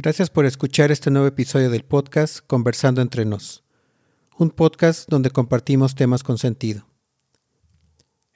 [0.00, 3.64] Gracias por escuchar este nuevo episodio del podcast Conversando entre nos,
[4.38, 6.86] un podcast donde compartimos temas con sentido.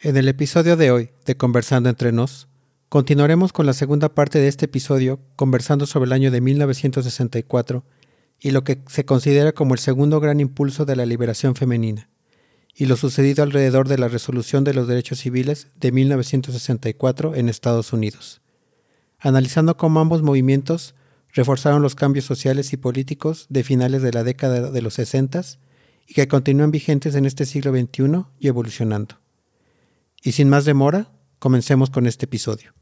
[0.01, 2.49] En el episodio de hoy de Conversando entre nos,
[2.89, 7.85] continuaremos con la segunda parte de este episodio conversando sobre el año de 1964
[8.41, 12.11] y lo que se considera como el segundo gran impulso de la liberación femenina,
[12.75, 17.93] y lo sucedido alrededor de la resolución de los derechos civiles de 1964 en Estados
[17.93, 18.43] Unidos,
[19.21, 20.97] analizando cómo ambos movimientos
[21.33, 25.43] reforzaron los cambios sociales y políticos de finales de la década de los 60
[26.07, 29.17] y que continúan vigentes en este siglo XXI y evolucionando.
[30.23, 32.73] Y sin más demora, comencemos con este episodio.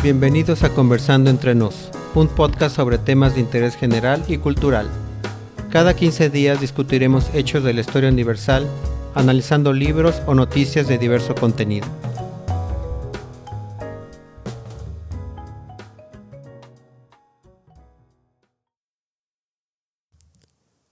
[0.00, 4.88] Bienvenidos a Conversando entre nos, un podcast sobre temas de interés general y cultural
[5.70, 8.66] cada 15 días discutiremos hechos de la historia universal,
[9.14, 11.86] analizando libros o noticias de diverso contenido.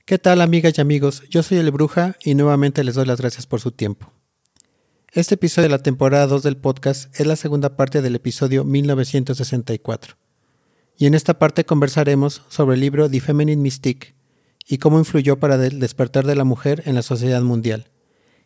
[0.04, 1.22] ¿Qué tal amigas y amigos?
[1.30, 4.12] Yo soy el Bruja y nuevamente les doy las gracias por su tiempo.
[5.10, 10.16] Este episodio de la temporada 2 del podcast es la segunda parte del episodio 1964.
[10.98, 14.15] Y en esta parte conversaremos sobre el libro The Feminine Mystique,
[14.66, 17.86] y cómo influyó para el despertar de la mujer en la sociedad mundial.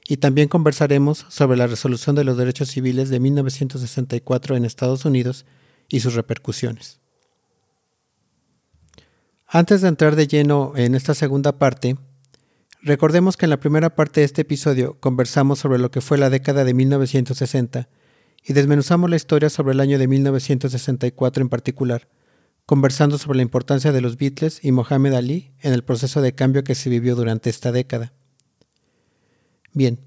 [0.06, 5.46] Y también conversaremos sobre la resolución de los derechos civiles de 1964 en Estados Unidos
[5.88, 7.00] y sus repercusiones.
[9.46, 11.96] Antes de entrar de lleno en esta segunda parte,
[12.82, 16.30] recordemos que en la primera parte de este episodio conversamos sobre lo que fue la
[16.30, 17.88] década de 1960
[18.44, 22.08] y desmenuzamos la historia sobre el año de 1964 en particular,
[22.70, 26.62] conversando sobre la importancia de los Beatles y Mohamed Ali en el proceso de cambio
[26.62, 28.12] que se vivió durante esta década.
[29.72, 29.98] Bien,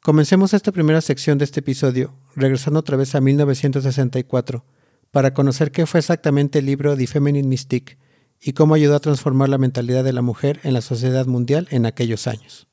[0.00, 4.64] comencemos esta primera sección de este episodio, regresando otra vez a 1964,
[5.12, 7.96] para conocer qué fue exactamente el libro The Feminine Mystique
[8.40, 11.86] y cómo ayudó a transformar la mentalidad de la mujer en la sociedad mundial en
[11.86, 12.66] aquellos años.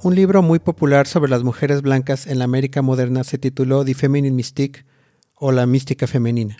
[0.00, 3.94] Un libro muy popular sobre las mujeres blancas en la América moderna se tituló The
[3.94, 4.84] Feminine Mystique
[5.34, 6.56] o La Mística Femenina,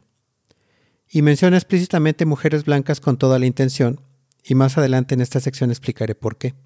[1.08, 4.00] y menciona explícitamente mujeres blancas con toda la intención,
[4.42, 6.56] y más adelante en esta sección explicaré por qué.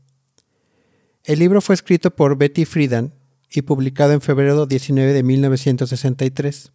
[1.25, 3.13] El libro fue escrito por Betty Friedan
[3.51, 6.73] y publicado en febrero 19 de 1963.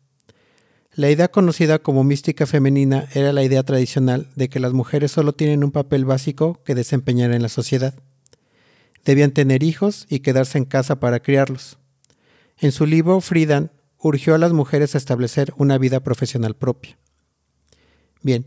[0.94, 5.34] La idea conocida como mística femenina era la idea tradicional de que las mujeres solo
[5.34, 7.96] tienen un papel básico que desempeñar en la sociedad
[9.08, 11.80] debían tener hijos y quedarse en casa para criarlos.
[12.58, 16.98] En su libro, Friedan urgió a las mujeres a establecer una vida profesional propia.
[18.22, 18.46] Bien,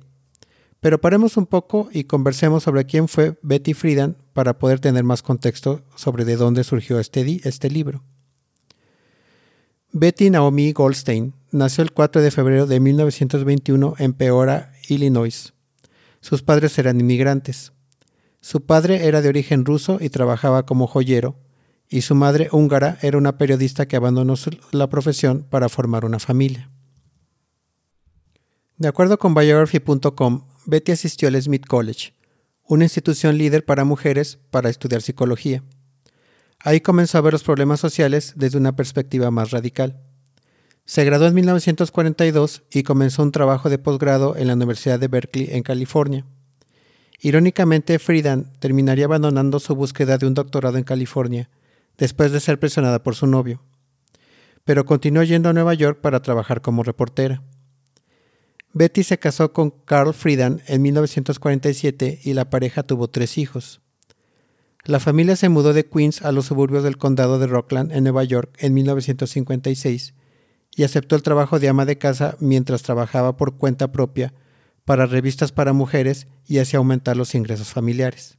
[0.80, 5.22] pero paremos un poco y conversemos sobre quién fue Betty Friedan para poder tener más
[5.22, 8.04] contexto sobre de dónde surgió este, este libro.
[9.92, 15.54] Betty Naomi Goldstein nació el 4 de febrero de 1921 en Peora, Illinois.
[16.20, 17.72] Sus padres eran inmigrantes.
[18.40, 21.36] Su padre era de origen ruso y trabajaba como joyero,
[21.88, 24.34] y su madre húngara era una periodista que abandonó
[24.70, 26.70] la profesión para formar una familia.
[28.76, 32.14] De acuerdo con biography.com, Betty asistió al Smith College,
[32.66, 35.62] una institución líder para mujeres para estudiar psicología.
[36.60, 40.00] Ahí comenzó a ver los problemas sociales desde una perspectiva más radical.
[40.84, 45.48] Se graduó en 1942 y comenzó un trabajo de posgrado en la Universidad de Berkeley
[45.50, 46.24] en California.
[47.20, 51.50] Irónicamente, Friedan terminaría abandonando su búsqueda de un doctorado en California,
[51.98, 53.62] después de ser presionada por su novio.
[54.64, 57.42] Pero continuó yendo a Nueva York para trabajar como reportera.
[58.72, 63.80] Betty se casó con Carl Friedan en 1947 y la pareja tuvo tres hijos.
[64.84, 68.24] La familia se mudó de Queens a los suburbios del condado de Rockland, en Nueva
[68.24, 70.14] York, en 1956
[70.76, 74.32] y aceptó el trabajo de ama de casa mientras trabajaba por cuenta propia
[74.90, 78.38] para revistas para mujeres y así aumentar los ingresos familiares.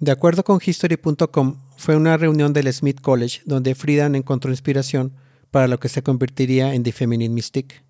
[0.00, 5.12] De acuerdo con History.com, fue una reunión del Smith College donde Friedan encontró inspiración
[5.52, 7.84] para lo que se convertiría en The Feminine Mystique.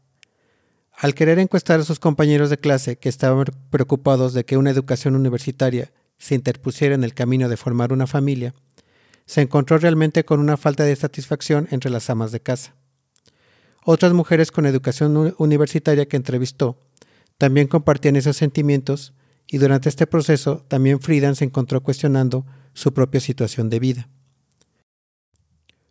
[0.94, 5.17] Al querer encuestar a sus compañeros de clase que estaban preocupados de que una educación
[5.17, 8.55] universitaria se interpusiera en el camino de formar una familia,
[9.25, 12.75] se encontró realmente con una falta de satisfacción entre las amas de casa.
[13.87, 16.76] Otras mujeres con educación universitaria que entrevistó
[17.38, 19.14] también compartían esos sentimientos
[19.46, 24.08] y durante este proceso también Friedan se encontró cuestionando su propia situación de vida.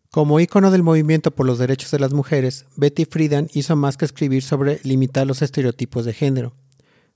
[0.09, 4.03] Como ícono del movimiento por los derechos de las mujeres, Betty Friedan hizo más que
[4.03, 6.53] escribir sobre limitar los estereotipos de género.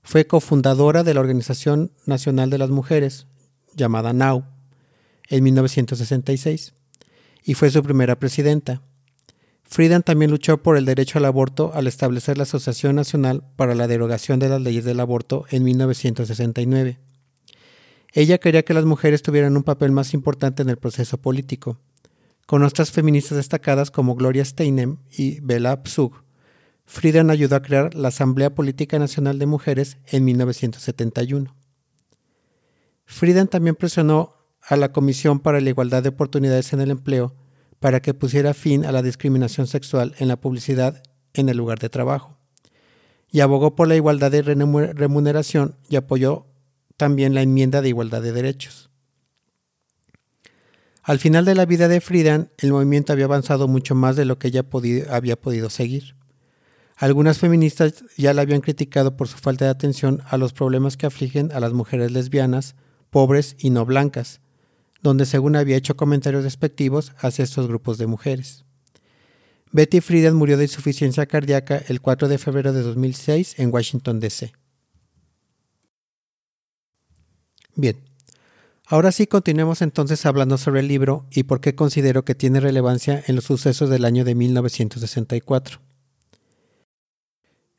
[0.02, 3.26] Fue cofundadora de la Organización Nacional de las Mujeres,
[3.74, 4.44] llamada NOW,
[5.28, 6.72] en 1966,
[7.44, 8.82] y fue su primera presidenta.
[9.68, 13.88] Friedan también luchó por el derecho al aborto al establecer la Asociación Nacional para la
[13.88, 17.00] Derogación de las Leyes del Aborto en 1969.
[18.12, 21.78] Ella quería que las mujeres tuvieran un papel más importante en el proceso político.
[22.46, 26.12] Con otras feministas destacadas como Gloria Steinem y Bella Psug,
[26.84, 31.54] Friedan ayudó a crear la Asamblea Política Nacional de Mujeres en 1971.
[33.04, 37.34] Friedan también presionó a la Comisión para la Igualdad de Oportunidades en el Empleo
[37.80, 41.02] para que pusiera fin a la discriminación sexual en la publicidad
[41.34, 42.36] en el lugar de trabajo.
[43.30, 46.46] Y abogó por la igualdad de remuneración y apoyó
[46.96, 48.90] también la enmienda de igualdad de derechos.
[51.02, 54.38] Al final de la vida de Friedan, el movimiento había avanzado mucho más de lo
[54.38, 54.64] que ella
[55.10, 56.16] había podido seguir.
[56.96, 61.06] Algunas feministas ya la habían criticado por su falta de atención a los problemas que
[61.06, 62.74] afligen a las mujeres lesbianas,
[63.10, 64.40] pobres y no blancas,
[65.02, 68.64] donde según había hecho comentarios despectivos hacia estos grupos de mujeres.
[69.72, 74.52] Betty Friedan murió de insuficiencia cardíaca el 4 de febrero de 2006 en Washington, D.C.
[77.74, 77.96] Bien,
[78.86, 83.22] ahora sí continuemos entonces hablando sobre el libro y por qué considero que tiene relevancia
[83.26, 85.80] en los sucesos del año de 1964.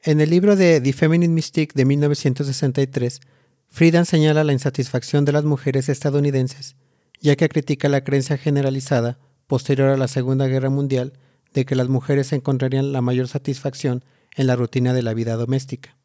[0.04, 3.22] En el libro de The Feminine Mystique de 1963,
[3.70, 6.76] Friedan señala la insatisfacción de las mujeres estadounidenses
[7.22, 11.14] ya que critica la creencia generalizada, posterior a la Segunda Guerra Mundial,
[11.54, 14.04] de que las mujeres encontrarían la mayor satisfacción
[14.36, 15.98] en la rutina de la vida doméstica,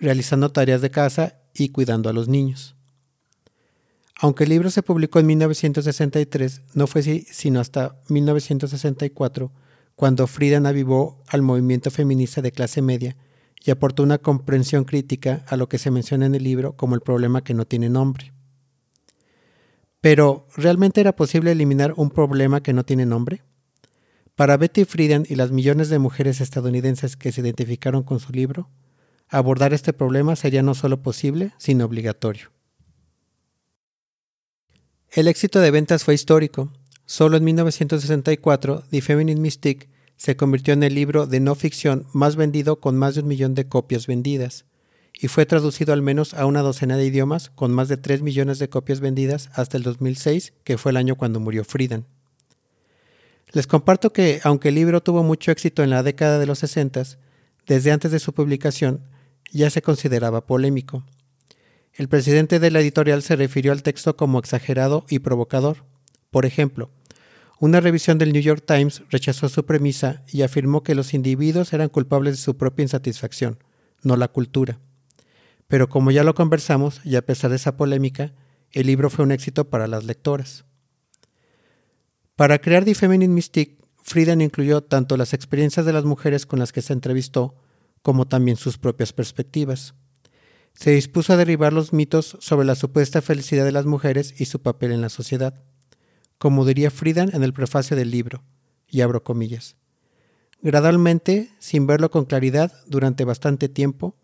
[0.00, 2.74] realizando tareas de casa y cuidando a los niños.
[4.16, 9.52] Aunque el libro se publicó en 1963, no fue sino hasta 1964
[9.96, 13.16] cuando Friedan avivó al movimiento feminista de clase media
[13.64, 17.00] y aportó una comprensión crítica a lo que se menciona en el libro como el
[17.00, 18.33] problema que no tiene nombre.
[20.04, 23.42] Pero, ¿realmente era posible eliminar un problema que no tiene nombre?
[24.34, 28.68] Para Betty Friedan y las millones de mujeres estadounidenses que se identificaron con su libro,
[29.30, 32.50] abordar este problema sería no solo posible, sino obligatorio.
[35.10, 36.70] El éxito de ventas fue histórico.
[37.06, 42.36] Solo en 1964, The Feminine Mystique se convirtió en el libro de no ficción más
[42.36, 44.66] vendido con más de un millón de copias vendidas,
[45.18, 48.58] y fue traducido al menos a una docena de idiomas, con más de 3 millones
[48.58, 52.06] de copias vendidas hasta el 2006, que fue el año cuando murió Friedan.
[53.52, 57.04] Les comparto que, aunque el libro tuvo mucho éxito en la década de los 60,
[57.66, 59.00] desde antes de su publicación
[59.52, 61.04] ya se consideraba polémico.
[61.92, 65.84] El presidente de la editorial se refirió al texto como exagerado y provocador.
[66.32, 66.90] Por ejemplo,
[67.60, 71.88] una revisión del New York Times rechazó su premisa y afirmó que los individuos eran
[71.88, 73.58] culpables de su propia insatisfacción,
[74.02, 74.80] no la cultura.
[75.68, 78.34] Pero como ya lo conversamos, y a pesar de esa polémica,
[78.70, 80.64] el libro fue un éxito para las lectoras.
[82.36, 86.72] Para crear The Feminine Mystique, Friedan incluyó tanto las experiencias de las mujeres con las
[86.72, 87.54] que se entrevistó,
[88.02, 89.94] como también sus propias perspectivas.
[90.74, 94.60] Se dispuso a derribar los mitos sobre la supuesta felicidad de las mujeres y su
[94.60, 95.62] papel en la sociedad,
[96.36, 98.42] como diría Friedan en el prefacio del libro,
[98.88, 99.76] y abro comillas.
[100.60, 104.16] Gradualmente, sin verlo con claridad durante bastante tiempo,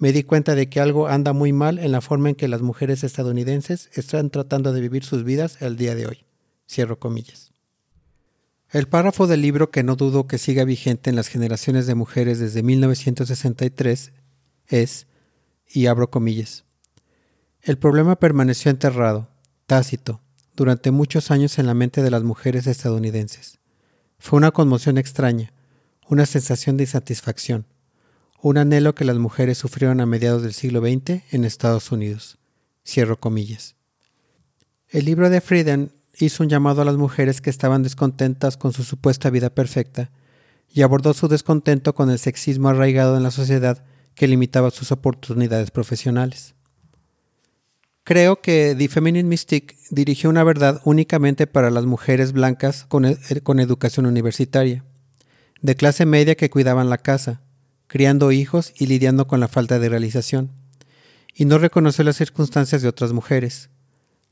[0.00, 2.62] me di cuenta de que algo anda muy mal en la forma en que las
[2.62, 6.24] mujeres estadounidenses están tratando de vivir sus vidas el día de hoy.
[6.66, 7.52] Cierro comillas.
[8.70, 12.38] El párrafo del libro que no dudo que siga vigente en las generaciones de mujeres
[12.38, 14.12] desde 1963
[14.68, 15.06] es,
[15.68, 16.64] y abro comillas,
[17.60, 19.28] el problema permaneció enterrado,
[19.66, 20.22] tácito,
[20.56, 23.58] durante muchos años en la mente de las mujeres estadounidenses.
[24.18, 25.52] Fue una conmoción extraña,
[26.08, 27.66] una sensación de insatisfacción,
[28.42, 32.38] un anhelo que las mujeres sufrieron a mediados del siglo XX en Estados Unidos.
[32.86, 33.76] Cierro comillas.
[34.88, 38.82] El libro de Friedan hizo un llamado a las mujeres que estaban descontentas con su
[38.82, 40.10] supuesta vida perfecta
[40.72, 45.70] y abordó su descontento con el sexismo arraigado en la sociedad que limitaba sus oportunidades
[45.70, 46.54] profesionales.
[48.04, 53.16] Creo que The Feminine Mystique dirigió una verdad únicamente para las mujeres blancas con, e-,
[53.42, 54.84] con educación universitaria,
[55.60, 57.42] de clase media que cuidaban la casa,
[57.90, 60.52] criando hijos y lidiando con la falta de realización,
[61.34, 63.68] y no reconoció las circunstancias de otras mujeres.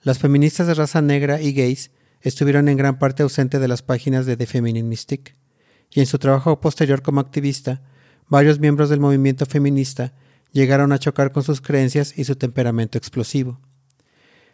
[0.00, 4.27] Las feministas de raza negra y gays estuvieron en gran parte ausentes de las páginas
[4.27, 5.35] de The Feminine Mystique,
[5.91, 7.83] y en su trabajo posterior como activista,
[8.29, 10.15] varios miembros del movimiento feminista
[10.53, 13.59] llegaron a chocar con sus creencias y su temperamento explosivo.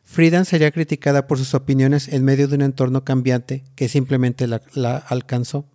[0.02, 4.96] Friedan sería criticada por sus opiniones en medio de un entorno cambiante que simplemente la,
[4.96, 5.68] alcanzó.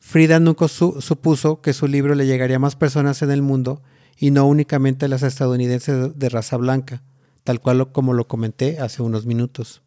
[0.00, 3.82] Friedan nunca supuso que su libro le llegaría a más personas en el mundo
[4.16, 7.02] y no únicamente a las estadounidenses de raza blanca,
[7.44, 9.82] tal cual como lo comenté hace unos minutos.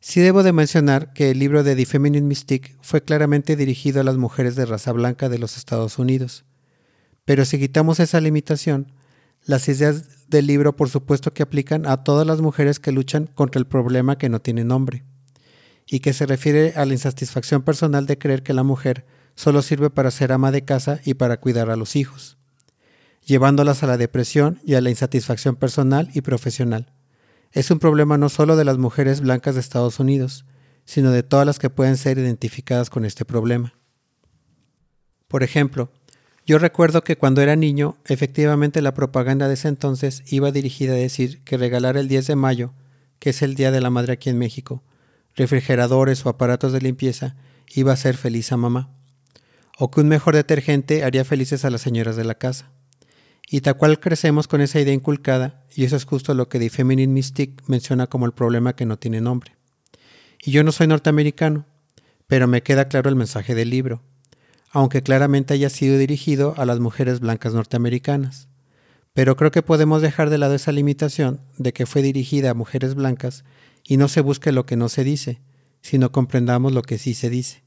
[0.00, 4.04] Sí debo de mencionar que el libro de The Feminine Mystique fue claramente dirigido a
[4.04, 6.44] las mujeres de raza blanca de los Estados Unidos.
[7.24, 8.92] Pero si quitamos esa limitación,
[9.44, 13.58] las ideas del libro por supuesto que aplican a todas las mujeres que luchan contra
[13.58, 15.04] el problema que no tiene nombre,
[15.86, 19.90] y que se refiere a la insatisfacción personal de creer que la mujer solo sirve
[19.90, 22.38] para ser ama de casa y para cuidar a los hijos,
[23.24, 26.92] llevándolas a la depresión y a la insatisfacción personal y profesional.
[27.52, 30.44] Es un problema no solo de las mujeres blancas de Estados Unidos,
[30.84, 33.74] sino de todas las que pueden ser identificadas con este problema.
[35.28, 35.90] Por ejemplo,
[36.46, 40.96] yo recuerdo que cuando era niño, efectivamente la propaganda de ese entonces iba dirigida a
[40.96, 42.74] decir que regalar el 10 de mayo,
[43.18, 44.82] que es el Día de la Madre aquí en México,
[45.36, 47.36] refrigeradores o aparatos de limpieza,
[47.74, 48.90] iba a ser feliz a mamá.
[49.78, 52.70] O que un mejor detergente haría felices a las señoras de la casa.
[53.48, 56.70] Y tal cual crecemos con esa idea inculcada, y eso es justo lo que The
[56.70, 59.56] Feminine Mystique menciona como el problema que no tiene nombre.
[60.42, 61.66] Y yo no soy norteamericano,
[62.26, 64.02] pero me queda claro el mensaje del libro
[64.74, 68.48] aunque claramente haya sido dirigido a las mujeres blancas norteamericanas.
[69.12, 72.96] Pero creo que podemos dejar de lado esa limitación de que fue dirigida a mujeres
[72.96, 73.44] blancas
[73.84, 75.40] y no se busque lo que no se dice,
[75.82, 77.62] sino comprendamos lo que sí se dice.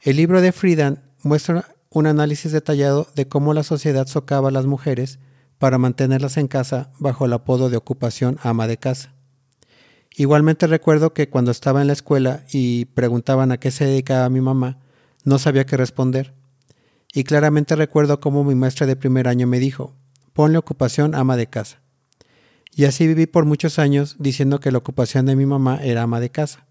[0.00, 4.66] El libro de Friedan muestra un análisis detallado de cómo la sociedad socava a las
[4.66, 5.18] mujeres
[5.58, 9.12] para mantenerlas en casa bajo el apodo de ocupación ama de casa.
[10.16, 14.40] Igualmente recuerdo que cuando estaba en la escuela y preguntaban a qué se dedicaba mi
[14.40, 14.78] mamá,
[15.24, 16.34] no sabía qué responder.
[17.12, 19.94] Y claramente recuerdo cómo mi maestra de primer año me dijo,
[20.32, 21.80] ponle ocupación ama de casa.
[22.78, 26.20] Y así viví por muchos años diciendo que la ocupación de mi mamá era ama
[26.20, 26.68] de casa.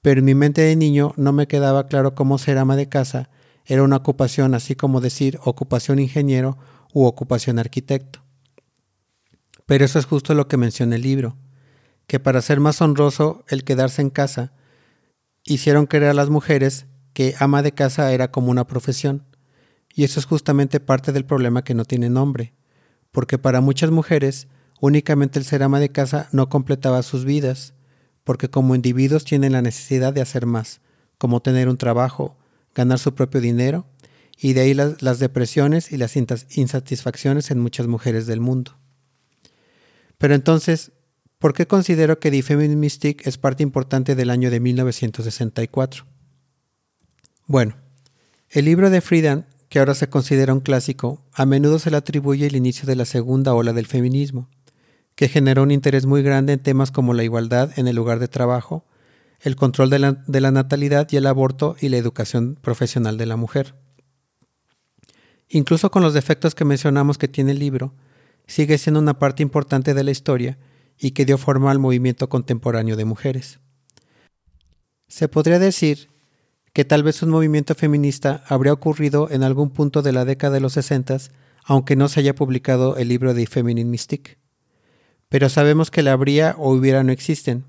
[0.00, 3.28] Pero en mi mente de niño no me quedaba claro cómo ser ama de casa
[3.66, 6.56] era una ocupación así como decir ocupación ingeniero
[6.94, 8.24] u ocupación arquitecto.
[9.66, 11.36] Pero eso es justo lo que menciona el libro,
[12.06, 14.54] que para ser más honroso el quedarse en casa,
[15.44, 19.26] hicieron creer a las mujeres que ama de casa era como una profesión.
[19.94, 22.54] Y eso es justamente parte del problema que no tiene nombre,
[23.12, 24.48] porque para muchas mujeres
[24.80, 27.74] únicamente el ser ama de casa no completaba sus vidas,
[28.24, 30.80] porque como individuos tienen la necesidad de hacer más,
[31.18, 32.36] como tener un trabajo,
[32.74, 33.86] ganar su propio dinero,
[34.38, 38.76] y de ahí las, depresiones y las insatisfacciones en muchas mujeres del mundo.
[40.18, 40.92] Pero entonces,
[41.38, 46.04] ¿por qué considero que The Feminine Mystique es parte importante del año de 1964?
[47.46, 47.76] Bueno,
[48.50, 52.46] el libro de Friedan, que ahora se considera un clásico, a menudo se le atribuye
[52.46, 54.48] el inicio de la segunda ola del feminismo,
[55.16, 58.28] que generó un interés muy grande en temas como la igualdad en el lugar de
[58.28, 58.84] trabajo,
[59.40, 63.74] el control de la, natalidad y el aborto y la educación profesional de la mujer.
[65.48, 67.94] Incluso con los defectos que mencionamos que tiene el libro,
[68.46, 70.58] sigue siendo una parte importante de la historia
[70.98, 73.58] y que dio forma al movimiento contemporáneo de mujeres.
[75.08, 76.10] Se podría decir
[76.74, 80.60] que tal vez un movimiento feminista habría ocurrido en algún punto de la década de
[80.60, 81.18] los 60,
[81.64, 84.45] aunque no se haya publicado el libro de Feminine Mystique.
[85.28, 87.64] Pero sabemos que la habría o hubiera no existen,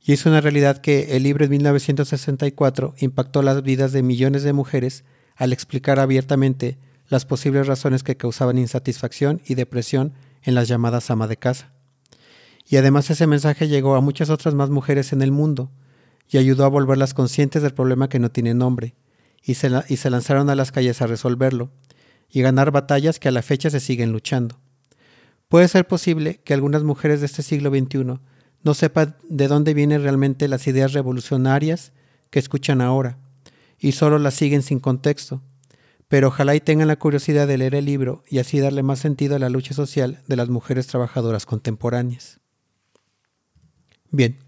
[0.00, 4.52] y es una realidad que el libro de 1964 impactó las vidas de millones de
[4.52, 5.04] mujeres
[5.36, 6.78] al explicar abiertamente
[7.08, 10.12] las posibles razones que causaban insatisfacción y depresión
[10.42, 11.72] en las llamadas ama de casa.
[12.68, 15.70] Y además ese mensaje llegó a muchas otras más mujeres en el mundo,
[16.30, 18.94] y ayudó a volverlas conscientes del problema que no tiene nombre,
[19.42, 21.70] y se, y se lanzaron a las calles a resolverlo,
[22.30, 24.60] y ganar batallas que a la fecha se siguen luchando.
[25.48, 28.20] Puede ser posible que algunas mujeres de este siglo XXI
[28.62, 31.92] no sepan de dónde vienen realmente las ideas revolucionarias
[32.30, 33.18] que escuchan ahora,
[33.78, 35.42] y solo las siguen sin contexto,
[36.08, 39.36] pero ojalá y tengan la curiosidad de leer el libro y así darle más sentido
[39.36, 42.40] a la lucha social de las mujeres trabajadoras contemporáneas.
[44.10, 44.38] Bien,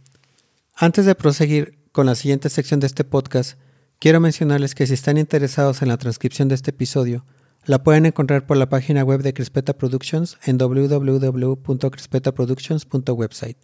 [0.75, 3.59] antes de proseguir con la siguiente sección de este podcast,
[3.99, 7.25] quiero mencionarles que si están interesados en la transcripción de este episodio,
[7.64, 13.57] la pueden encontrar por la página web de Crispeta Productions en www.crispetaproductions.website.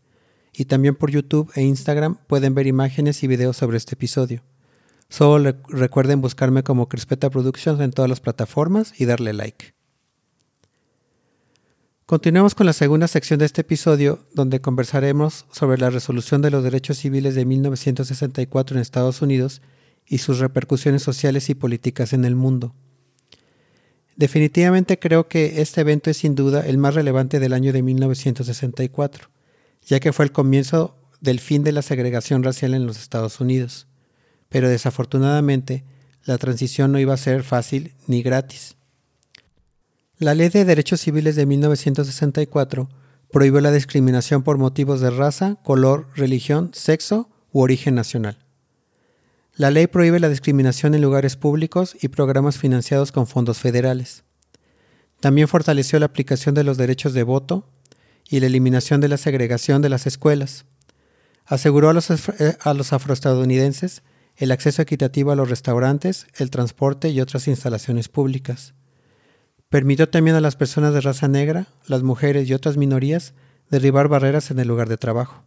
[0.53, 4.43] Y también por YouTube e Instagram pueden ver imágenes y videos sobre este episodio.
[5.09, 9.75] Solo recuerden buscarme como Crispeta Productions en todas las plataformas y darle like.
[12.07, 16.63] Continuamos con la segunda sección de este episodio, donde conversaremos sobre la resolución de los
[16.63, 19.61] derechos civiles de 1964 en Estados Unidos
[20.07, 22.75] y sus repercusiones sociales y políticas en el mundo.
[24.17, 29.29] Definitivamente creo que este evento es sin duda el más relevante del año de 1964,
[29.87, 33.87] ya que fue el comienzo del fin de la segregación racial en los Estados Unidos.
[34.49, 35.85] Pero desafortunadamente,
[36.25, 38.77] la transición no iba a ser fácil ni gratis.
[40.19, 42.89] La Ley de Derechos Civiles de 1964
[43.31, 48.46] prohibió la discriminación por motivos de raza, color, religión, sexo u origen nacional.
[49.57, 54.23] La ley prohíbe la discriminación en lugares públicos y programas financiados con fondos federales.
[55.21, 57.67] También fortaleció la aplicación de los derechos de voto
[58.29, 60.67] y la eliminación de la segregación de las escuelas.
[61.47, 64.03] Aseguró a los, eh, a los afroestadounidenses
[64.37, 68.75] el acceso equitativo a los restaurantes, el transporte y otras instalaciones públicas.
[69.71, 73.33] Permitió también a las personas de raza negra, las mujeres y otras minorías
[73.71, 75.45] derribar barreras en el lugar de trabajo.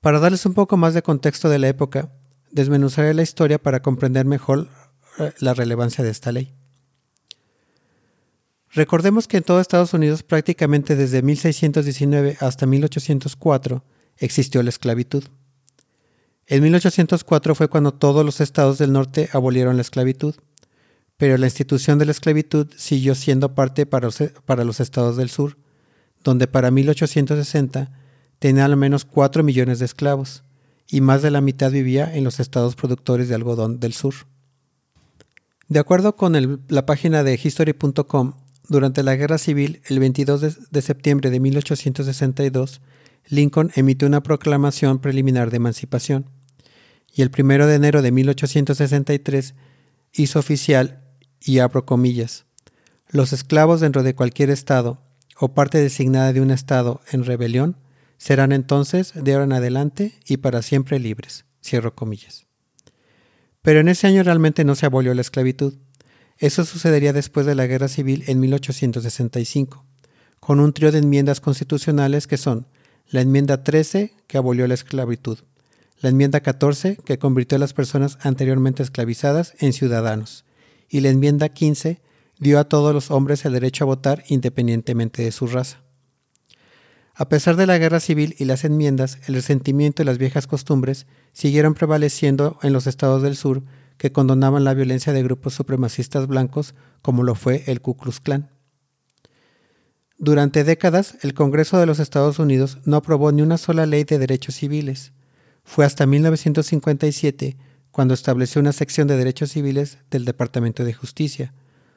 [0.00, 2.12] Para darles un poco más de contexto de la época,
[2.50, 4.68] desmenuzaré la historia para comprender mejor
[5.18, 6.52] eh, la relevancia de esta ley.
[8.72, 13.82] Recordemos que en todo Estados Unidos prácticamente desde 1619 hasta 1804
[14.16, 15.24] existió la esclavitud.
[16.46, 20.34] En 1804 fue cuando todos los estados del norte abolieron la esclavitud,
[21.16, 25.58] pero la institución de la esclavitud siguió siendo parte para los, estados del sur,
[26.24, 27.92] donde para 1860
[28.38, 30.44] tenía al menos 4 millones de esclavos,
[30.90, 34.14] y más de la mitad vivía en los estados productores de algodón del sur.
[35.68, 38.34] De acuerdo con la página de history.com,
[38.68, 42.80] durante la Guerra Civil, el 22 de, de septiembre de 1862,
[43.28, 46.26] Lincoln emitió una proclamación preliminar de emancipación
[47.14, 49.54] y el 1 de enero de 1863
[50.12, 51.02] hizo oficial,
[51.42, 52.44] y abro comillas,
[53.08, 55.00] los esclavos dentro de cualquier estado
[55.38, 57.76] o parte designada de un estado en rebelión
[58.20, 62.46] serán entonces de ahora en adelante y para siempre libres, cierro comillas.
[63.62, 65.78] Pero en ese año realmente no se abolió la esclavitud.
[66.36, 69.86] Eso sucedería después de la Guerra Civil en 1865,
[70.38, 72.66] con un trío de enmiendas constitucionales que son
[73.08, 75.38] la enmienda 13, que abolió la esclavitud,
[75.98, 80.44] la enmienda 14, que convirtió a las personas anteriormente esclavizadas en ciudadanos,
[80.90, 82.02] y la enmienda 15
[82.38, 85.82] dio a todos los hombres el derecho a votar independientemente de su raza.
[87.20, 91.06] A pesar de la guerra civil y las enmiendas, el resentimiento y las viejas costumbres
[91.34, 93.62] siguieron prevaleciendo en los estados del sur
[93.98, 98.48] que condonaban la violencia de grupos supremacistas blancos como lo fue el Ku Klux Klan.
[100.16, 104.18] Durante décadas, el Congreso de los Estados Unidos no aprobó ni una sola ley de
[104.18, 105.12] derechos civiles,
[105.62, 107.58] fue hasta 1957
[107.90, 111.52] cuando estableció una sección de derechos civiles del Departamento de Justicia,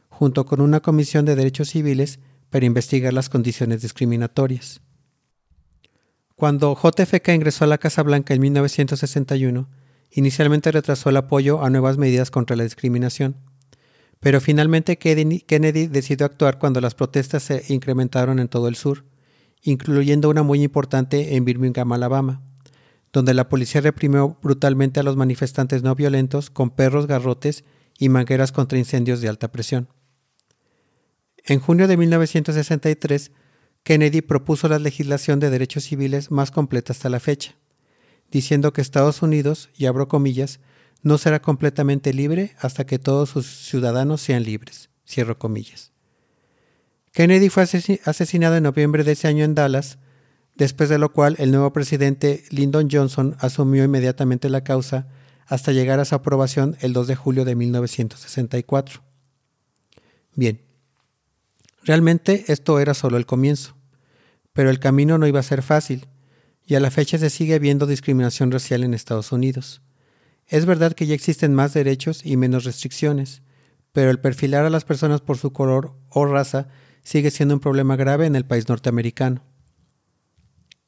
[0.09, 4.81] junto con una comisión de derechos civiles para investigar las condiciones discriminatorias.
[6.43, 9.69] Cuando JFK ingresó a la Casa Blanca en 1961,
[10.11, 13.37] inicialmente retrasó el apoyo a nuevas medidas contra la discriminación,
[14.19, 19.05] pero finalmente Kennedy decidió actuar cuando las protestas se incrementaron en todo el sur,
[19.61, 22.41] incluyendo una muy importante en Birmingham, Alabama
[23.13, 27.63] donde la policía reprimió brutalmente a los manifestantes no violentos con perros, garrotes
[27.97, 29.87] y mangueras contra incendios de alta presión.
[31.45, 33.31] En junio de 1963,
[33.83, 37.55] Kennedy propuso la legislación de derechos civiles más completa hasta la fecha,
[38.31, 40.59] diciendo que Estados Unidos, y abro comillas,
[41.01, 45.91] no será completamente libre hasta que todos sus ciudadanos sean libres, cierro comillas.
[47.11, 49.99] Kennedy fue asesinado en noviembre de ese año en Dallas
[50.55, 55.07] después de lo cual el nuevo presidente Lyndon Johnson asumió inmediatamente la causa
[55.45, 59.01] hasta llegar a su aprobación el 2 de julio de 1964.
[60.35, 60.61] Bien,
[61.85, 63.75] realmente esto era solo el comienzo,
[64.53, 66.07] pero el camino no iba a ser fácil,
[66.65, 69.81] y a la fecha se sigue viendo discriminación racial en Estados Unidos.
[70.47, 73.41] Es verdad que ya existen más derechos y menos restricciones,
[73.91, 76.67] pero el perfilar a las personas por su color o raza
[77.03, 79.43] sigue siendo un problema grave en el país norteamericano.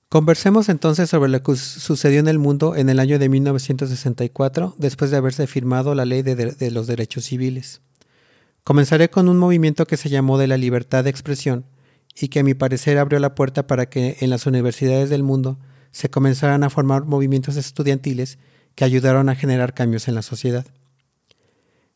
[0.10, 5.12] Conversemos entonces sobre lo que sucedió en el mundo en el año de 1964, después
[5.12, 7.82] de haberse firmado la Ley de, los Derechos Civiles.
[8.66, 11.66] Comenzaré con un movimiento que se llamó de la libertad de expresión
[12.20, 15.60] y que a mi parecer abrió la puerta para que en las universidades del mundo
[15.92, 18.40] se comenzaran a formar movimientos estudiantiles
[18.74, 20.66] que ayudaron a generar cambios en la sociedad.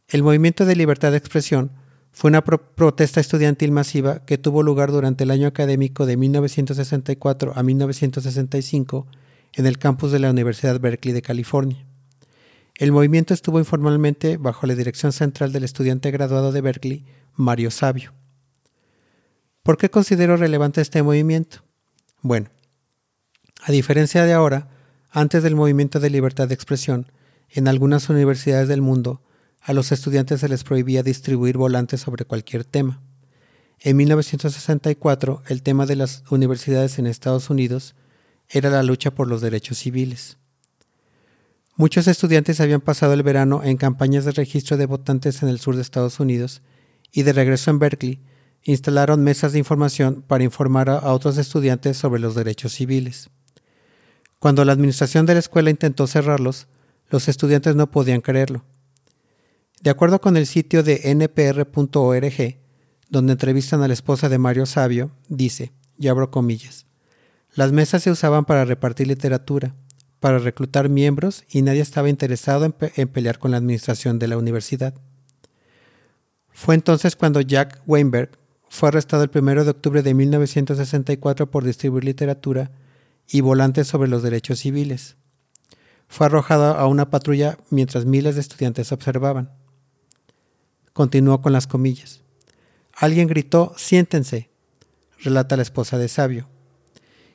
[0.08, 1.72] El movimiento de libertad de expresión
[2.12, 7.64] fue una protesta estudiantil masiva que tuvo lugar durante el año académico de 1964 a
[7.64, 9.08] 1965
[9.54, 11.89] en el campus de la Universidad Berkeley de California.
[12.80, 18.14] El movimiento estuvo informalmente bajo la dirección central del estudiante graduado de Berkeley, Mario Sabio.
[19.64, 21.66] ¿Por qué considero relevante este movimiento?
[22.22, 22.50] Bueno,
[23.62, 24.70] a diferencia de ahora,
[25.12, 27.12] antes del movimiento de libertad de expresión,
[27.50, 29.22] en algunas universidades del mundo,
[29.60, 33.02] a los estudiantes se les prohibía distribuir volantes sobre cualquier tema.
[33.82, 37.96] En 1964, el tema de las universidades en Estados Unidos
[38.48, 40.39] era la lucha por los derechos civiles.
[41.80, 45.78] Muchos estudiantes habían pasado el verano en campañas de registro de votantes en el sur
[45.78, 46.62] de Estados Unidos
[47.14, 48.20] y de regreso en Berkeley
[48.64, 53.30] instalaron mesas de información para informar a otros estudiantes sobre los derechos civiles.
[54.40, 56.68] Cuando la administración de la escuela intentó cerrarlos,
[57.08, 58.66] los estudiantes no podían creerlo.
[59.82, 62.58] De acuerdo con el sitio de npr.org,
[63.08, 66.88] donde entrevistan a la esposa de Mario Sabio, dice, y abro comillas,
[67.56, 69.78] las mesas se usaban para repartir literatura,
[70.20, 74.94] para reclutar miembros y nadie estaba interesado en, pelear con la administración de la universidad.
[76.52, 78.32] Fue entonces cuando Jack Weinberg
[78.70, 82.72] fue arrestado el 1 de octubre de 1964 por distribuir literatura
[83.28, 85.16] y volantes sobre los derechos civiles.
[86.08, 89.52] Fue arrojado a una patrulla mientras miles de estudiantes observaban.
[90.94, 92.22] Continuó con las comillas.
[92.94, 94.50] Alguien gritó, siéntense,
[95.24, 96.50] relata la esposa de Sabio.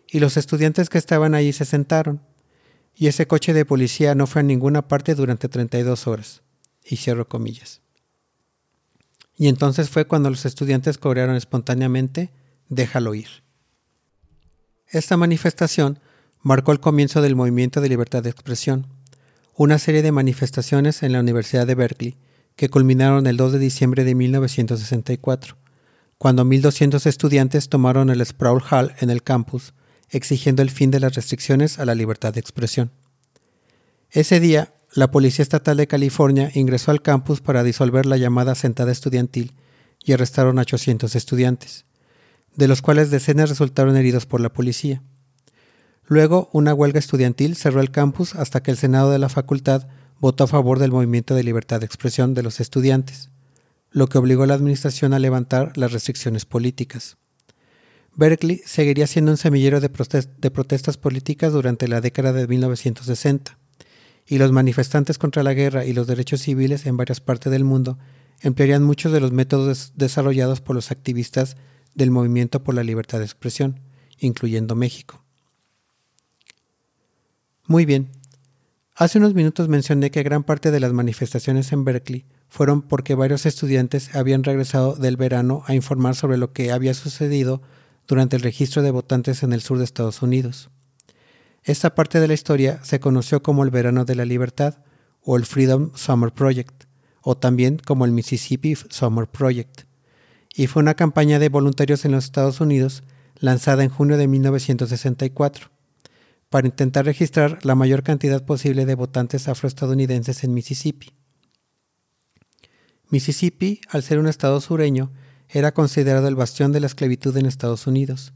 [0.09, 2.21] Y los estudiantes que estaban allí se sentaron,
[2.97, 6.43] y ese coche de policía no fue a ninguna parte durante 32 horas.
[6.85, 7.81] Y cierro comillas.
[9.37, 12.31] Y entonces fue cuando los estudiantes cobraron espontáneamente,
[12.69, 13.29] déjalo ir.
[14.87, 15.99] Esta manifestación
[16.43, 18.87] marcó el comienzo del movimiento de libertad de expresión,
[19.57, 22.17] una serie de manifestaciones en la Universidad de Berkeley
[22.55, 25.57] que culminaron el 2 de diciembre de 1964,
[26.19, 29.75] cuando 1.200 estudiantes tomaron el Sproul Hall en el campus,
[30.17, 32.91] exigiendo el fin de las restricciones a la libertad de expresión.
[34.11, 38.93] Ese día, la Policía Estatal de California ingresó al campus para disolver la llamada sentada
[38.93, 39.53] estudiantil
[40.05, 41.85] y arrestaron a 800 estudiantes,
[42.55, 45.03] de los cuales decenas resultaron heridos por la policía.
[46.07, 49.89] Luego, una huelga estudiantil cerró el campus hasta que el Senado de la facultad
[50.21, 53.31] votó a favor del movimiento de libertad de expresión de los estudiantes,
[53.91, 57.17] lo que obligó a la administración a levantar las restricciones políticas.
[58.17, 63.59] Berkeley seguiría siendo un semillero de, protestas políticas durante la década de 1960
[64.27, 67.99] y los manifestantes contra la guerra y los derechos civiles en varias partes del mundo
[68.41, 71.57] emplearían muchos de los métodos desarrollados por los activistas
[71.95, 73.81] del movimiento por la libertad de expresión,
[74.19, 75.25] incluyendo México.
[77.67, 78.11] Muy bien.
[78.97, 83.45] Hace unos minutos mencioné que gran parte de las manifestaciones en Berkeley fueron porque varios
[83.45, 87.61] estudiantes habían regresado del verano a informar sobre lo que había sucedido
[88.07, 90.71] durante el registro de votantes en el sur de Estados Unidos.
[91.63, 94.79] Esta parte de la historia se conoció como el Verano de la Libertad
[95.23, 96.85] o el Freedom Summer Project,
[97.23, 99.83] o también como el Mississippi Summer Project,
[100.55, 103.03] y fue una campaña de voluntarios en los Estados Unidos
[103.39, 105.71] lanzada en junio de 1964
[106.51, 111.13] para intentar registrar la mayor cantidad posible de votantes afroestadounidenses en Mississippi.
[113.09, 115.11] Mississippi, al ser un estado sureño,
[115.49, 118.33] era considerado el bastión de la esclavitud en Estados Unidos,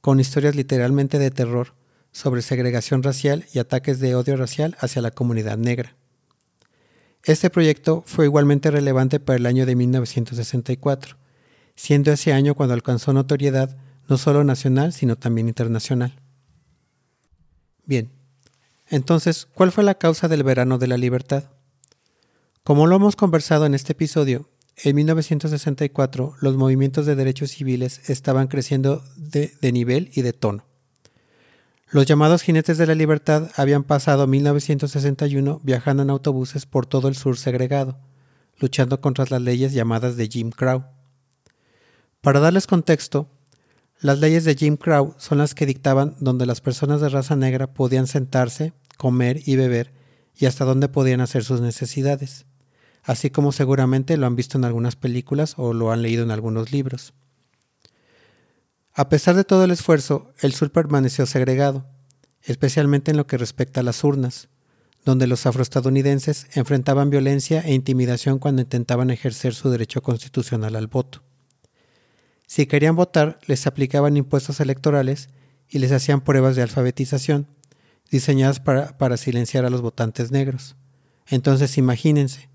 [0.00, 1.74] con historias literalmente de terror
[2.12, 5.96] sobre segregación racial y ataques de odio racial hacia la comunidad negra.
[7.24, 11.16] Este proyecto fue igualmente relevante para el año de 1964,
[11.76, 13.76] siendo ese año cuando alcanzó notoriedad
[14.08, 16.18] no solo nacional, sino también internacional.
[17.84, 18.10] Bien,
[18.88, 21.44] entonces, ¿cuál fue la causa del verano de la libertad?
[22.64, 24.49] Como lo hemos conversado en este episodio,
[24.82, 30.64] en 1964 los movimientos de derechos civiles estaban creciendo de, nivel y de tono.
[31.90, 37.16] Los llamados jinetes de la libertad habían pasado 1961 viajando en autobuses por todo el
[37.16, 37.98] sur segregado,
[38.58, 40.84] luchando contra las leyes llamadas de Jim Crow.
[42.20, 43.28] Para darles contexto,
[44.00, 47.74] las leyes de Jim Crow son las que dictaban dónde las personas de raza negra
[47.74, 49.92] podían sentarse, comer y beber
[50.36, 52.46] y hasta dónde podían hacer sus necesidades,
[53.10, 56.70] así como seguramente lo han visto en algunas películas o lo han leído en algunos
[56.70, 57.12] libros.
[58.94, 61.86] A pesar de todo el esfuerzo, el sur permaneció segregado,
[62.40, 64.48] especialmente en lo que respecta a las urnas,
[65.04, 71.20] donde los afroestadounidenses enfrentaban violencia e intimidación cuando intentaban ejercer su derecho constitucional al voto.
[72.46, 75.30] Si querían votar, les aplicaban impuestos electorales
[75.68, 77.48] y les hacían pruebas de alfabetización,
[78.08, 80.76] diseñadas para, para silenciar a los votantes negros.
[81.26, 82.50] Entonces imagínense,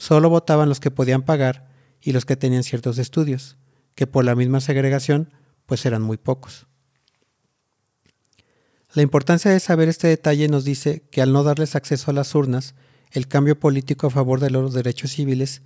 [0.00, 1.68] solo votaban los que podían pagar
[2.00, 3.58] y los que tenían ciertos estudios,
[3.94, 5.30] que por la misma segregación
[5.66, 6.66] pues eran muy pocos.
[8.94, 12.34] La importancia de saber este detalle nos dice que al no darles acceso a las
[12.34, 12.74] urnas,
[13.12, 15.60] el cambio político a favor de los derechos civiles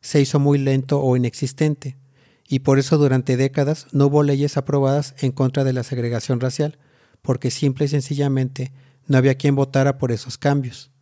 [0.00, 1.98] se hizo muy lento o inexistente,
[2.46, 6.78] y por eso durante décadas no hubo leyes aprobadas en contra de la segregación racial,
[7.22, 8.72] porque simple y sencillamente
[9.08, 10.92] no había quien votara por esos cambios.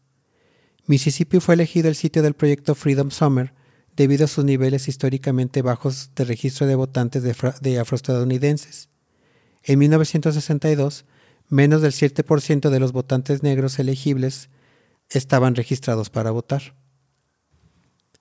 [0.89, 3.53] Mississippi fue elegido el sitio del proyecto Freedom Summer
[3.95, 8.89] debido a sus niveles históricamente bajos de registro de votantes de, afroestadounidenses.
[9.65, 11.05] En 1962,
[11.51, 14.49] menos del 7% de los votantes negros elegibles
[15.11, 16.75] estaban registrados para votar.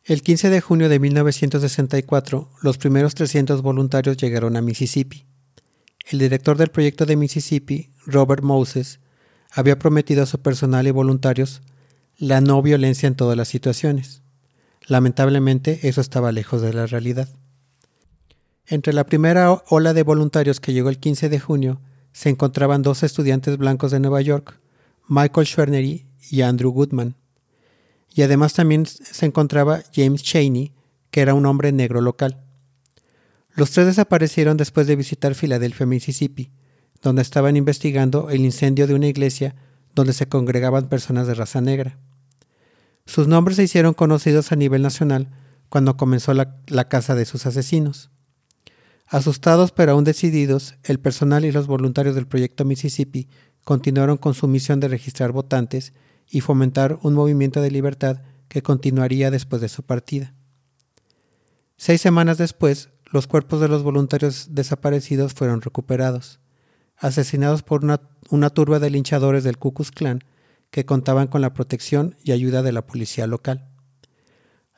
[0.03, 5.25] El 15 de junio de 1964, los primeros 300 voluntarios llegaron a Mississippi.
[6.09, 8.99] El director del proyecto de Mississippi, Robert Moses,
[9.51, 11.61] había prometido a su personal y voluntarios
[12.17, 14.23] la no violencia en todas las situaciones.
[14.87, 17.29] Lamentablemente, eso estaba lejos de la realidad.
[18.65, 21.79] Entre la primera ola de voluntarios que llegó el 15 de junio
[22.11, 24.59] se encontraban dos estudiantes blancos de Nueva York,
[25.07, 27.15] Michael Schwernery y Andrew Goodman.
[28.13, 30.73] Y además también se encontraba James Cheney,
[31.11, 32.41] que era un hombre negro local.
[33.53, 36.51] Los tres desaparecieron después de visitar Filadelfia, Mississippi,
[37.01, 39.55] donde estaban investigando el incendio de una iglesia
[39.93, 41.97] donde se congregaban personas de raza negra.
[43.07, 45.29] Sus nombres se hicieron conocidos a nivel nacional
[45.69, 48.11] cuando comenzó la, la caza de sus asesinos.
[49.07, 53.29] Asustados pero aún decididos, el personal y los voluntarios del proyecto Mississippi
[53.63, 55.93] continuaron con su misión de registrar votantes
[56.29, 60.33] y fomentar un movimiento de libertad que continuaría después de su partida.
[61.77, 66.39] Seis semanas después, los cuerpos de los voluntarios desaparecidos fueron recuperados,
[66.97, 70.23] asesinados por una, turba de linchadores del Ku Klux Klan
[70.69, 73.69] que contaban con la protección y ayuda de la policía local.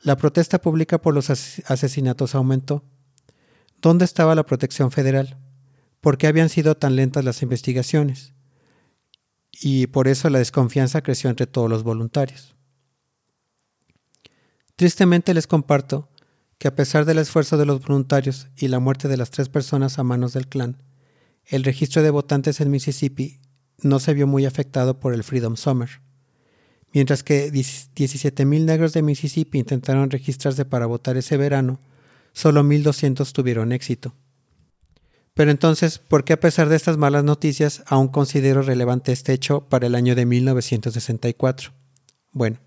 [0.02, 2.84] La protesta pública por los asesinatos aumentó.
[3.80, 5.38] ¿Dónde estaba la protección federal?
[6.00, 8.34] ¿Por qué habían sido tan lentas las investigaciones?
[9.52, 12.54] y por eso la desconfianza creció entre todos los voluntarios.
[14.76, 16.08] Tristemente les comparto
[16.58, 19.98] que a pesar del esfuerzo de los voluntarios y la muerte de las tres personas
[19.98, 20.82] a manos del clan,
[21.44, 23.40] el registro de votantes en Mississippi
[23.82, 25.88] no se vio muy afectado por el Freedom Summer.
[26.92, 31.80] Mientras que 17.000 negros de Mississippi intentaron registrarse para votar ese verano,
[32.32, 34.14] solo 1.200 tuvieron éxito.
[35.34, 39.68] Pero entonces, ¿por qué a pesar de estas malas noticias aún considero relevante este hecho
[39.68, 41.72] para el año de 1964?
[42.32, 42.58] Bueno,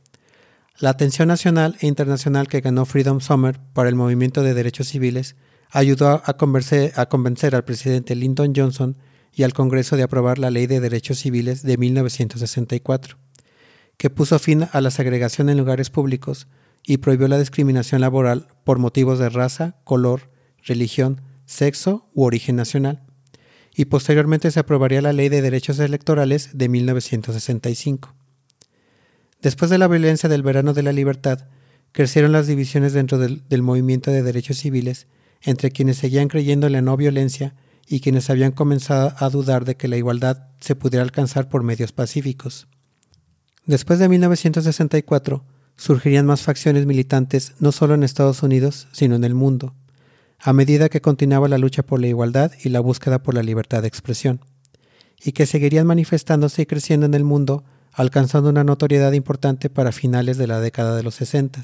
[0.80, 5.36] la atención nacional e internacional que ganó Freedom Summer para el movimiento de derechos civiles
[5.70, 8.98] ayudó a convencer, al presidente Lyndon Johnson
[9.36, 13.18] y al Congreso de aprobar la Ley de Derechos Civiles de 1964,
[13.98, 16.48] que puso fin a la segregación en lugares públicos
[16.86, 20.30] y prohibió la discriminación laboral por motivos de raza, color,
[20.64, 23.04] religión, sexo u origen nacional,
[23.76, 28.14] y posteriormente se aprobaría la Ley de Derechos Electorales de 1965.
[29.42, 31.48] Después de la violencia del verano de la libertad,
[31.92, 35.08] crecieron las divisiones dentro del, movimiento de derechos civiles
[35.42, 37.56] entre quienes seguían creyendo en la no violencia
[37.88, 41.92] y quienes habían comenzado a dudar de que la igualdad se pudiera alcanzar por medios
[41.92, 42.68] pacíficos.
[43.66, 45.44] Después de 1964,
[45.76, 49.74] surgirían más facciones militantes no solo en Estados Unidos, sino en el mundo,
[50.40, 53.82] a medida que continuaba la lucha por la igualdad y la búsqueda por la libertad
[53.82, 54.42] de expresión,
[55.24, 60.38] y que seguirían manifestándose y creciendo en el mundo, alcanzando una notoriedad importante para finales
[60.38, 61.62] de la década de los 60,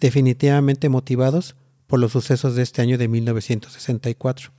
[0.00, 4.52] definitivamente motivados por los sucesos de este año de 1964.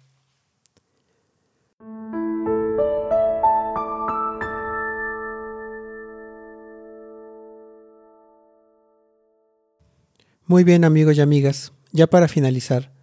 [10.45, 12.93] Muy bien amigos y amigas, ya para finalizar,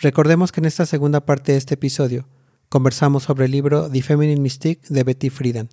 [0.00, 2.26] Recordemos que en esta segunda parte de este episodio
[2.70, 5.68] conversamos sobre el libro The Feminine Mystique de Betty Friedan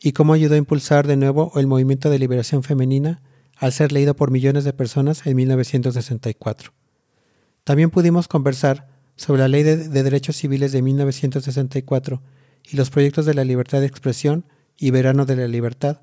[0.00, 3.20] y cómo ayudó a impulsar de nuevo el movimiento de liberación femenina
[3.56, 6.72] al ser leído por millones de personas en 1964.
[7.64, 12.22] También pudimos conversar sobre la Ley de, Derechos Civiles de 1964
[12.70, 16.02] y los proyectos de la libertad de expresión y Verano de la Libertad,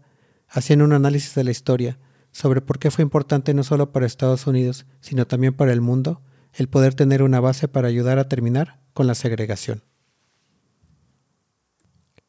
[0.50, 2.00] haciendo un análisis de la historia
[2.32, 6.22] sobre por qué fue importante no solo para Estados Unidos, sino también para el mundo
[6.54, 9.84] el poder tener una base para ayudar a terminar con la segregación.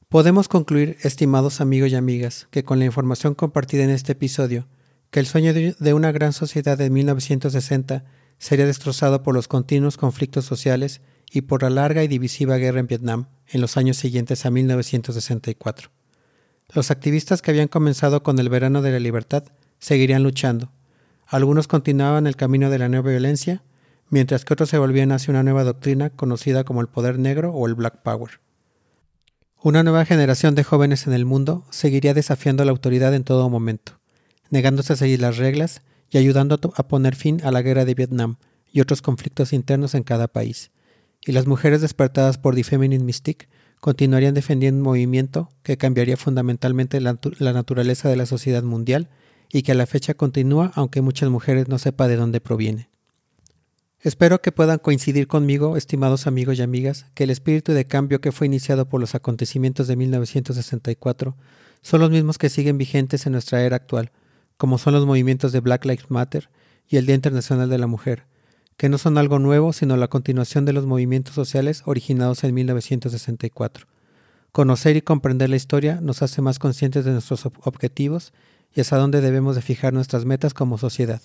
[0.09, 4.69] Podemos concluir, estimados amigos y amigas, que con la información compartida en este episodio,
[5.11, 8.05] que el sueño de una gran sociedad de 1960
[8.39, 12.89] sería destrozado por los continuos conflictos sociales y por la larga y divisiva guerra en
[12.89, 15.91] Vietnam en los años siguientes a 1964.
[16.75, 19.45] Los activistas que habían comenzado con el verano de la libertad
[19.83, 20.73] seguirían luchando.
[21.27, 23.63] Algunos continuaban el camino de la nueva violencia
[24.09, 27.67] mientras que otros se volvían hacia una nueva doctrina conocida como el poder negro o
[27.67, 28.41] el Black Power.
[29.63, 33.99] Una nueva generación de jóvenes en el mundo seguiría desafiando la autoridad en todo momento,
[34.51, 38.37] negándose a seguir las reglas y ayudando a poner fin a la guerra de Vietnam
[38.71, 40.71] y otros conflictos internos en cada país.
[41.25, 43.49] Y las mujeres despertadas por The Feminine Mystique
[43.81, 49.09] continuarían defendiendo un movimiento que cambiaría fundamentalmente la, naturaleza de la sociedad mundial
[49.53, 52.89] y que a la fecha continúa aunque muchas mujeres no sepan de dónde proviene.
[54.01, 58.33] Espero que puedan coincidir conmigo, estimados amigos y amigas, que el espíritu de cambio que
[58.33, 61.37] fue iniciado por los acontecimientos de 1964
[61.83, 64.11] son los mismos que siguen vigentes en nuestra era actual,
[64.57, 66.49] como son los movimientos de Black Lives Matter
[66.89, 68.25] y el Día Internacional de la Mujer,
[68.77, 73.87] que no son algo nuevo, sino la continuación de los movimientos sociales originados en 1964.
[74.51, 78.33] Conocer y comprender la historia nos hace más conscientes de nuestros objetivos
[78.75, 81.23] y hasta dónde debemos de fijar nuestras metas como sociedad.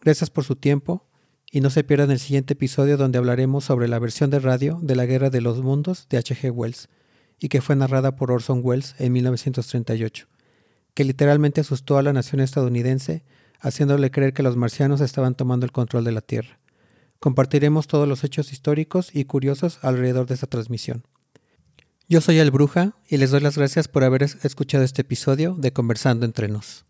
[0.00, 1.06] Gracias por su tiempo
[1.50, 4.96] y no se pierdan el siguiente episodio donde hablaremos sobre la versión de radio de
[4.96, 6.50] La Guerra de los Mundos de H.G.
[6.50, 6.88] Wells
[7.38, 10.26] y que fue narrada por Orson Welles en 1938,
[10.94, 13.24] que literalmente asustó a la nación estadounidense
[13.60, 16.58] haciéndole creer que los marcianos estaban tomando el control de la Tierra.
[17.18, 21.04] Compartiremos todos los hechos históricos y curiosos alrededor de esta transmisión.
[22.06, 25.72] Yo soy el Bruja y les doy las gracias por haber escuchado este episodio de
[25.72, 26.84] Conversando entre nos.